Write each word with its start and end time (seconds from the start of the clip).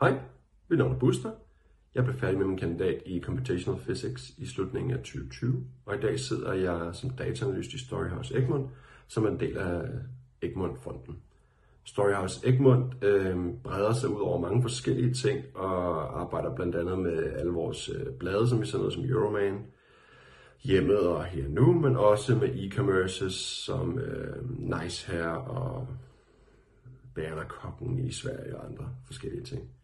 Hej, 0.00 0.18
mit 0.68 0.78
navn 0.78 0.94
er 0.94 0.98
Buster. 0.98 1.30
Jeg 1.94 2.04
blev 2.04 2.16
færdig 2.16 2.38
med 2.38 2.46
min 2.46 2.58
kandidat 2.58 3.02
i 3.06 3.20
Computational 3.20 3.80
Physics 3.80 4.30
i 4.38 4.46
slutningen 4.46 4.90
af 4.90 4.98
2020, 4.98 5.64
og 5.86 5.96
i 5.96 6.00
dag 6.00 6.20
sidder 6.20 6.52
jeg 6.52 6.94
som 6.94 7.10
dataanalyst 7.10 7.72
i 7.72 7.78
Storyhouse 7.78 8.38
Egmont, 8.38 8.70
som 9.08 9.24
er 9.24 9.28
en 9.28 9.40
del 9.40 9.58
af 9.58 9.82
Egmont-fonden. 10.42 11.22
Storyhouse 11.84 12.48
Egmont 12.48 13.04
øh, 13.04 13.36
breder 13.62 13.92
sig 13.92 14.08
ud 14.08 14.20
over 14.20 14.40
mange 14.40 14.62
forskellige 14.62 15.14
ting 15.14 15.44
og 15.54 16.20
arbejder 16.20 16.54
blandt 16.54 16.76
andet 16.76 16.98
med 16.98 17.32
alle 17.32 17.52
vores 17.52 17.88
øh, 17.88 18.12
blade, 18.18 18.48
som 18.48 18.60
vi 18.60 18.66
sender 18.66 18.78
noget 18.78 18.94
som 18.94 19.04
Euroman, 19.04 19.64
hjemmet 20.62 21.00
og 21.00 21.24
her 21.24 21.48
nu, 21.48 21.72
men 21.72 21.96
også 21.96 22.34
med 22.34 22.48
e-commerces 22.48 23.64
som 23.64 23.98
øh, 23.98 24.50
Nice 24.58 25.10
Hair 25.10 25.28
og 25.28 25.86
Bærnerkokken 27.14 27.98
i 27.98 28.12
Sverige 28.12 28.56
og 28.56 28.66
andre 28.66 28.84
forskellige 29.06 29.44
ting. 29.44 29.79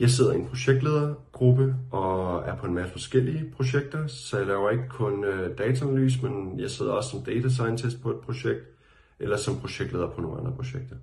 Jeg 0.00 0.10
sidder 0.10 0.32
i 0.32 0.36
en 0.36 0.46
projektledergruppe 0.46 1.76
og 1.90 2.42
er 2.48 2.56
på 2.56 2.66
en 2.66 2.74
masse 2.74 2.92
forskellige 2.92 3.50
projekter, 3.56 4.06
så 4.06 4.38
jeg 4.38 4.46
laver 4.46 4.70
ikke 4.70 4.88
kun 4.88 5.24
øh, 5.24 5.58
dataanalyse, 5.58 6.22
men 6.22 6.60
jeg 6.60 6.70
sidder 6.70 6.92
også 6.92 7.10
som 7.10 7.24
data 7.24 7.48
scientist 7.48 8.02
på 8.02 8.10
et 8.10 8.20
projekt, 8.20 8.64
eller 9.18 9.36
som 9.36 9.60
projektleder 9.60 10.10
på 10.10 10.20
nogle 10.20 10.38
andre 10.38 10.52
projekter. 10.52 10.96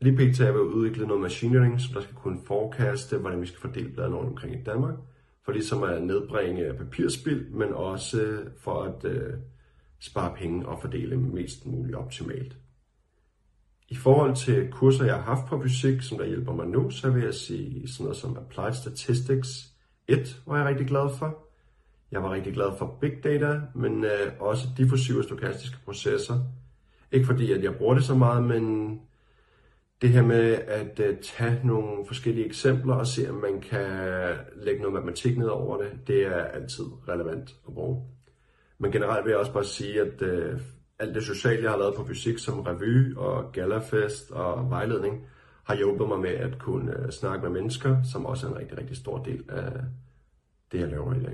Lige 0.00 0.16
pt. 0.16 0.40
er 0.40 0.44
jeg 0.44 0.54
ved 0.54 0.60
at 0.60 0.66
udvikle 0.66 1.06
noget 1.06 1.22
machine 1.22 1.52
learning, 1.52 1.80
som 1.80 1.94
der 1.94 2.00
skal 2.00 2.14
kunne 2.14 2.38
forekaste, 2.46 3.18
hvordan 3.18 3.40
vi 3.40 3.46
skal 3.46 3.60
fordele 3.60 3.88
bladene 3.88 4.16
rundt 4.16 4.30
omkring 4.30 4.54
i 4.54 4.64
Danmark, 4.64 4.94
for 5.44 5.52
ligesom 5.52 5.82
at 5.82 6.02
nedbringe 6.02 6.74
papirspild, 6.78 7.50
men 7.50 7.72
også 7.72 8.22
øh, 8.22 8.46
for 8.58 8.82
at 8.82 9.04
øh, 9.04 9.34
spare 9.98 10.34
penge 10.36 10.68
og 10.68 10.80
fordele 10.80 11.16
mest 11.16 11.66
muligt 11.66 11.96
optimalt. 11.96 12.56
I 13.88 13.94
forhold 13.94 14.36
til 14.36 14.68
kurser, 14.70 15.04
jeg 15.04 15.14
har 15.14 15.22
haft 15.22 15.46
på 15.46 15.62
fysik, 15.62 16.02
som 16.02 16.18
der 16.18 16.26
hjælper 16.26 16.52
mig 16.52 16.66
nu, 16.66 16.90
så 16.90 17.10
vil 17.10 17.24
jeg 17.24 17.34
sige 17.34 17.88
sådan 17.88 18.04
noget 18.04 18.16
som 18.16 18.36
Applied 18.36 18.74
Statistics 18.74 19.72
1 20.08 20.42
var 20.46 20.58
jeg 20.58 20.66
rigtig 20.66 20.86
glad 20.86 21.16
for. 21.18 21.46
Jeg 22.10 22.22
var 22.22 22.32
rigtig 22.32 22.54
glad 22.54 22.78
for 22.78 22.98
Big 23.00 23.12
Data, 23.24 23.60
men 23.74 24.04
øh, 24.04 24.32
også 24.40 24.68
diffusive 24.76 25.22
stokastiske 25.22 25.76
processer. 25.84 26.34
Ikke 27.12 27.26
fordi, 27.26 27.52
at 27.52 27.64
jeg 27.64 27.74
bruger 27.74 27.94
det 27.94 28.04
så 28.04 28.14
meget, 28.14 28.44
men 28.44 29.00
det 30.02 30.10
her 30.10 30.22
med 30.22 30.52
at 30.52 31.00
øh, 31.00 31.16
tage 31.22 31.60
nogle 31.64 32.06
forskellige 32.06 32.46
eksempler 32.46 32.94
og 32.94 33.06
se, 33.06 33.30
om 33.30 33.34
man 33.34 33.60
kan 33.60 33.88
lægge 34.56 34.80
noget 34.80 34.94
matematik 34.94 35.38
ned 35.38 35.46
over 35.46 35.82
det, 35.82 35.90
det 36.06 36.26
er 36.26 36.44
altid 36.44 36.84
relevant 37.08 37.56
at 37.68 37.74
bruge. 37.74 38.04
Men 38.78 38.92
generelt 38.92 39.24
vil 39.24 39.30
jeg 39.30 39.38
også 39.38 39.52
bare 39.52 39.64
sige, 39.64 40.00
at 40.00 40.22
øh, 40.22 40.60
alt 40.98 41.14
det 41.14 41.24
sociale, 41.24 41.62
jeg 41.62 41.70
har 41.70 41.78
lavet 41.78 41.94
på 41.94 42.04
fysik, 42.04 42.38
som 42.38 42.60
revy 42.60 43.16
og 43.16 43.52
galafest 43.52 44.30
og 44.30 44.70
vejledning, 44.70 45.26
har 45.64 45.76
hjulpet 45.76 46.08
mig 46.08 46.20
med 46.20 46.30
at 46.30 46.58
kunne 46.58 46.98
øh, 46.98 47.10
snakke 47.10 47.42
med 47.42 47.60
mennesker, 47.60 48.02
som 48.12 48.26
også 48.26 48.46
er 48.46 48.50
en 48.50 48.56
rigtig, 48.56 48.78
rigtig 48.78 48.96
stor 48.96 49.18
del 49.22 49.44
af 49.48 49.72
det, 50.72 50.80
jeg 50.80 50.88
laver 50.88 51.14
i 51.14 51.20
dag. 51.20 51.24